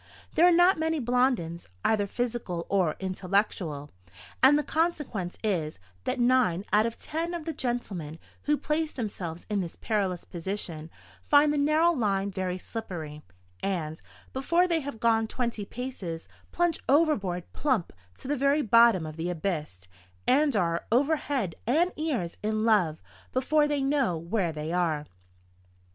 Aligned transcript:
There 0.33 0.47
are 0.47 0.51
not 0.51 0.79
many 0.79 0.97
Blondins, 0.99 1.67
either 1.85 2.07
physical 2.07 2.65
or 2.69 2.95
intellectual; 2.99 3.91
and 4.41 4.57
the 4.57 4.63
consequence 4.63 5.37
is, 5.43 5.77
that 6.05 6.19
nine 6.19 6.65
out 6.73 6.87
of 6.87 6.97
ten 6.97 7.35
of 7.35 7.45
the 7.45 7.53
gentlemen 7.53 8.17
who 8.45 8.57
place 8.57 8.91
themselves 8.93 9.45
in 9.47 9.61
this 9.61 9.75
perilous 9.75 10.23
position 10.25 10.89
find 11.21 11.53
the 11.53 11.59
narrow 11.59 11.91
line 11.91 12.31
very 12.31 12.57
slippery, 12.57 13.21
and, 13.61 14.01
before 14.33 14.67
they 14.67 14.79
have 14.79 14.99
gone 14.99 15.27
twenty 15.27 15.65
paces, 15.65 16.27
plunge 16.51 16.79
overboard 16.89 17.43
plump 17.53 17.93
to 18.17 18.27
the 18.27 18.35
very 18.35 18.63
bottom 18.63 19.05
of 19.05 19.17
the 19.17 19.29
abyss, 19.29 19.87
and 20.25 20.55
are 20.55 20.87
over 20.91 21.17
head 21.17 21.53
and 21.67 21.93
ears 21.95 22.37
in 22.41 22.65
love 22.65 23.03
before 23.31 23.67
they 23.67 23.83
know 23.83 24.17
where 24.17 24.51
they 24.51 24.73
are. 24.73 25.05